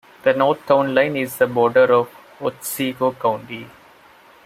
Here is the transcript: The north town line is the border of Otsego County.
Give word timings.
The 0.23 0.33
north 0.33 0.65
town 0.65 0.95
line 0.95 1.15
is 1.15 1.37
the 1.37 1.45
border 1.45 1.93
of 1.93 2.09
Otsego 2.41 3.11
County. 3.11 3.67